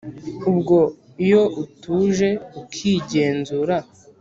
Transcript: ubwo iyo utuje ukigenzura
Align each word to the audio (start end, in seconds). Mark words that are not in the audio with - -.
ubwo 0.49 0.77
iyo 1.25 1.41
utuje 1.63 2.29
ukigenzura 2.61 3.75